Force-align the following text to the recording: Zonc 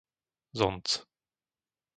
Zonc 0.57 0.87